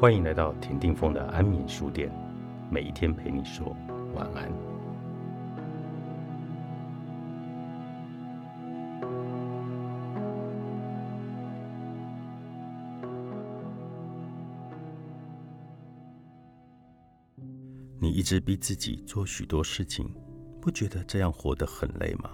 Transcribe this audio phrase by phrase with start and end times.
[0.00, 2.10] 欢迎来到田定峰的安眠书店，
[2.70, 3.76] 每一天陪你说
[4.14, 4.50] 晚安。
[17.98, 20.10] 你一直逼自己做许多事情，
[20.62, 22.30] 不觉得这样活得很累吗？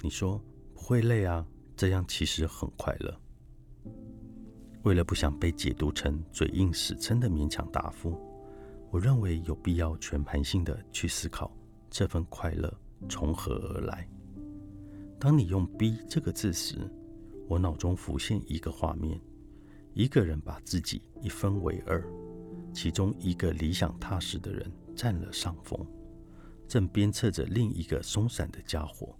[0.00, 0.42] 你说
[0.74, 1.46] 不会累啊，
[1.76, 3.16] 这样其实很快乐。
[4.82, 8.18] 为了不想被解读成嘴硬死撑的勉强答复，
[8.90, 11.54] 我认为有必要全盘性的去思考
[11.90, 12.72] 这份快乐
[13.08, 14.08] 从何而来。
[15.18, 16.78] 当你用“逼”这个字时，
[17.46, 19.20] 我脑中浮现一个画面：
[19.92, 22.02] 一个人把自己一分为二，
[22.72, 25.86] 其中一个理想踏实的人占了上风，
[26.66, 29.14] 正鞭策着另一个松散的家伙。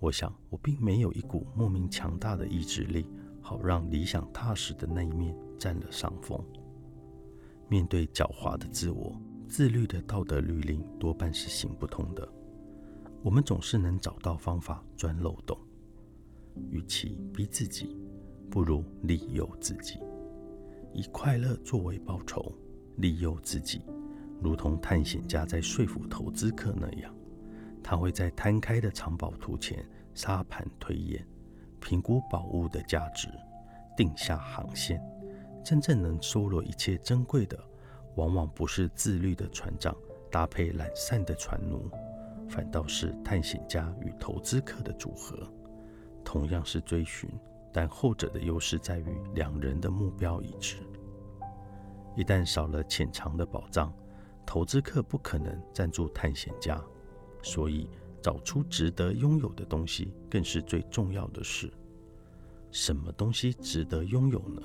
[0.00, 3.06] 我想，我并没有一股莫名强大的意志力。
[3.48, 6.38] 好让理想踏实的那一面占了上风。
[7.66, 9.18] 面对狡猾的自我，
[9.48, 12.28] 自律的道德律令多半是行不通的。
[13.22, 15.58] 我们总是能找到方法钻漏洞。
[16.68, 17.96] 与其逼自己，
[18.50, 19.98] 不如利诱自己，
[20.92, 22.52] 以快乐作为报酬，
[22.96, 23.80] 利诱自己，
[24.42, 27.14] 如同探险家在说服投资客那样，
[27.82, 31.26] 他会在摊开的藏宝图前沙盘推演。
[31.80, 33.28] 评估宝物的价值，
[33.96, 35.02] 定下航线。
[35.64, 37.58] 真正能收罗一切珍贵的，
[38.14, 39.94] 往往不是自律的船长
[40.30, 41.90] 搭配懒散的船奴，
[42.48, 45.36] 反倒是探险家与投资客的组合。
[46.24, 47.28] 同样是追寻，
[47.72, 50.76] 但后者的优势在于两人的目标一致。
[52.16, 53.92] 一旦少了潜藏的宝藏，
[54.46, 56.82] 投资客不可能赞助探险家。
[57.42, 57.88] 所以。
[58.28, 61.72] 找出值得拥有的东西，更是最重要的事。
[62.70, 64.62] 什么东西值得拥有呢？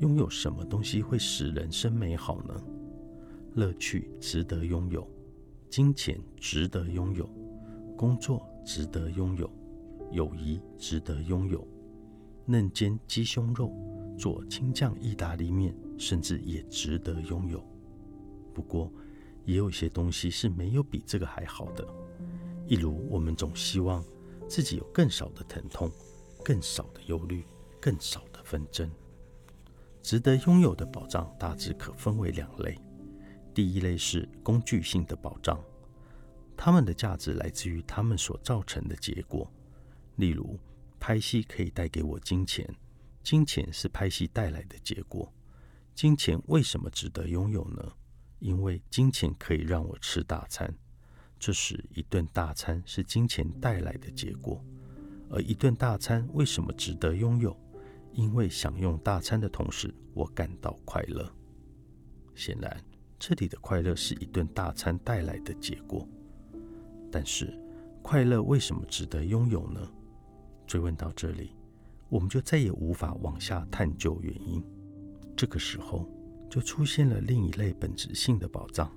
[0.00, 2.60] 拥有什么东西会使人生美好呢？
[3.54, 5.08] 乐趣值得拥有，
[5.68, 7.30] 金钱值得拥有，
[7.96, 9.48] 工作值得拥有，
[10.10, 11.64] 友谊值得拥有，
[12.44, 13.72] 嫩煎鸡胸肉，
[14.18, 17.64] 做青酱意大利面，甚至也值得拥有。
[18.52, 18.92] 不过，
[19.44, 21.86] 也有一些东西是没有比这个还好的。
[22.70, 24.00] 一如我们总希望
[24.48, 25.90] 自己有更少的疼痛、
[26.44, 27.44] 更少的忧虑、
[27.80, 28.88] 更少的纷争。
[30.00, 32.78] 值得拥有的保障大致可分为两类：
[33.52, 35.60] 第一类是工具性的保障，
[36.56, 39.50] 它们的价值来自于它们所造成的结果。
[40.14, 40.56] 例如，
[41.00, 42.64] 拍戏可以带给我金钱，
[43.24, 45.32] 金钱是拍戏带来的结果。
[45.92, 47.82] 金钱为什么值得拥有呢？
[48.38, 50.72] 因为金钱可以让我吃大餐。
[51.40, 54.62] 这时，一顿大餐是金钱带来的结果，
[55.30, 57.56] 而一顿大餐为什么值得拥有？
[58.12, 61.32] 因为享用大餐的同时，我感到快乐。
[62.34, 62.78] 显然，
[63.18, 66.06] 这里的快乐是一顿大餐带来的结果。
[67.10, 67.58] 但是，
[68.02, 69.80] 快乐为什么值得拥有呢？
[70.66, 71.56] 追问到这里，
[72.10, 74.62] 我们就再也无法往下探究原因。
[75.34, 76.06] 这个时候，
[76.50, 78.94] 就出现了另一类本质性的宝藏。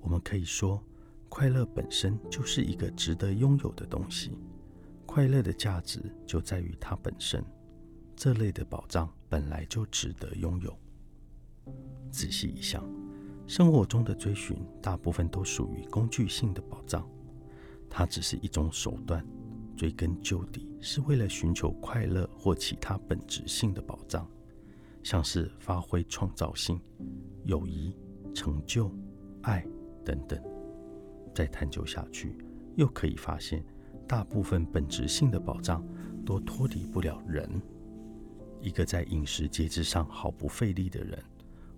[0.00, 0.80] 我们可以说。
[1.28, 4.32] 快乐本身就是一个值得拥有的东西，
[5.06, 7.44] 快乐的价值就在于它本身。
[8.16, 10.76] 这类的宝藏本来就值得拥有。
[12.10, 12.82] 仔细一想，
[13.46, 17.08] 生活中的追寻大部分都属于工具性的宝藏，
[17.88, 19.24] 它只是一种手段，
[19.76, 24.28] 追根究底是为了寻求快乐或其他本质性的宝藏，
[25.04, 26.80] 像是发挥创造性、
[27.44, 27.94] 友谊、
[28.34, 28.90] 成就、
[29.42, 29.64] 爱
[30.04, 30.57] 等等。
[31.38, 32.36] 再探究下去，
[32.74, 33.64] 又可以发现，
[34.08, 35.86] 大部分本质性的保障
[36.26, 37.62] 都脱离不了人。
[38.60, 41.16] 一个在饮食节制上毫不费力的人，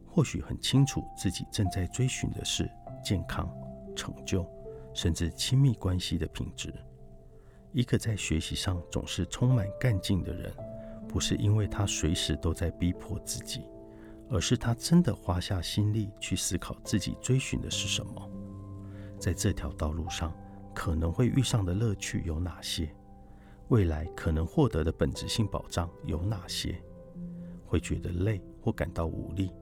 [0.07, 2.71] 或许很清楚自己正在追寻的是
[3.05, 3.55] 健康、
[3.95, 4.49] 成就，
[4.95, 6.73] 甚至亲密关系的品质。
[7.75, 10.51] 一个在学习上总是充满干劲的人，
[11.07, 13.67] 不是因为他随时都在逼迫自己，
[14.31, 18.31] 而是他真的花下心力去思考自己追寻的是什么。
[19.21, 20.35] 在这条道路上，
[20.75, 22.91] 可能会遇上的乐趣有哪些？
[23.69, 26.83] 未来可能获得的本质性保障有哪些？
[27.67, 29.53] 会觉得累或感到无力，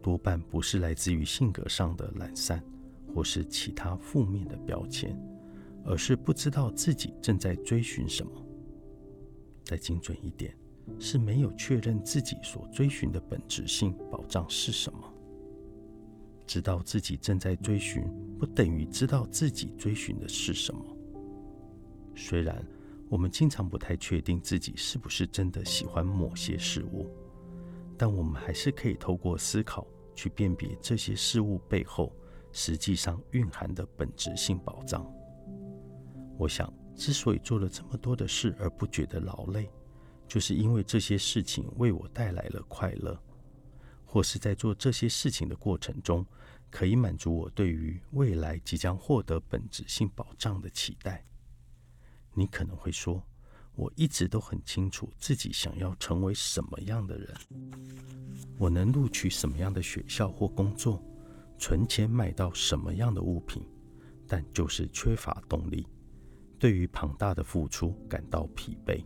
[0.00, 2.62] 多半不是来自于性格上的懒散，
[3.12, 5.18] 或是其他负面的标签，
[5.84, 8.30] 而是不知道自己正在追寻什么。
[9.64, 10.56] 再精准一点，
[11.00, 15.00] 是没有确认自己所追寻的本质性保障是什么。
[16.46, 18.04] 知道自己正在追寻，
[18.38, 20.84] 不等于知道自己追寻的是什么。
[22.14, 22.64] 虽然
[23.08, 27.10] 我们经常不太确定自己是不是真的喜欢某些事物，
[27.96, 32.12] 但我们还是可以透过思考去辨别这些事物背后
[32.52, 35.06] 实际上蕴含的本质性保障。
[36.38, 39.70] 我想，之所以做了这么多的事而不觉得劳累，
[40.26, 43.18] 就是因为这些事情为我带来了快乐，
[44.04, 46.26] 或是在做这些事情的过程中，
[46.76, 51.24] 可以满足我对于未来即将获得本质性保障的期待。
[52.34, 53.22] 你可能会说。
[53.74, 57.36] 我一直都很清楚自己想要成为什么样的人，
[58.56, 61.02] 我能录取什么样的学校或工作，
[61.58, 63.62] 存钱买到什么样的物品，
[64.26, 65.86] 但就是缺乏动力，
[66.58, 69.04] 对于庞大的付出感到疲惫。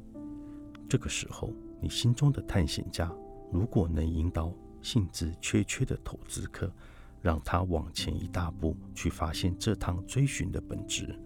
[0.88, 3.12] 这个时候，你心中的探险家
[3.52, 6.72] 如果能引导兴致缺缺的投资客，
[7.22, 11.18] 让他往前一大步去发现这趟追寻的本质，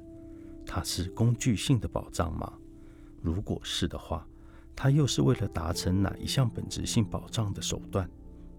[0.66, 2.52] 它是工具性的保障吗？
[3.22, 4.26] 如果是的话，
[4.76, 8.08] 它又是为了达成哪一项本质性保障的手段？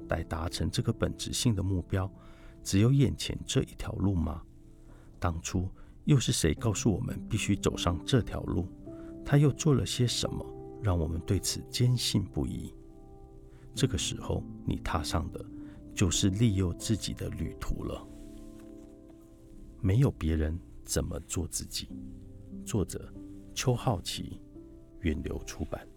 [0.08, 2.08] 来达成这个本质性的目标，
[2.64, 4.42] 只有眼前这一条路吗？
[5.20, 5.68] 当初
[6.04, 8.68] 又是谁告诉我们必须走上这条路？
[9.26, 10.46] 他又做了些什么，
[10.82, 12.72] 让我们对此坚信不疑？
[13.74, 15.44] 这个时候，你踏上的
[15.96, 18.06] 就是利用自己的旅途了。
[19.82, 21.90] 没有别人怎么做自己。
[22.66, 23.12] 作者：
[23.56, 24.42] 邱好奇。
[25.06, 25.88] 远流出版。